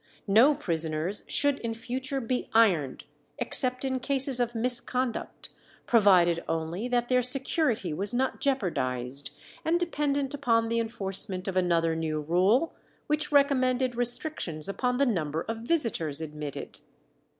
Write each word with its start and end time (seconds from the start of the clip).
No 0.25 0.55
prisoners 0.55 1.23
should 1.27 1.59
in 1.59 1.75
future 1.75 2.19
be 2.19 2.49
ironed, 2.55 3.03
except 3.37 3.85
in 3.85 3.99
cases 3.99 4.39
of 4.39 4.55
misconduct, 4.55 5.49
provided 5.85 6.43
only 6.49 6.87
that 6.87 7.07
their 7.07 7.21
security 7.21 7.93
was 7.93 8.11
not 8.11 8.41
jeopardized, 8.41 9.29
and 9.63 9.79
dependent 9.79 10.33
upon 10.33 10.69
the 10.69 10.79
enforcement 10.79 11.47
of 11.47 11.55
another 11.55 11.95
new 11.95 12.19
rule, 12.19 12.73
which 13.05 13.31
recommended 13.31 13.95
restrictions 13.95 14.67
upon 14.67 14.97
the 14.97 15.05
number 15.05 15.41
of 15.43 15.57
visitors 15.59 16.19
admitted. 16.19 16.79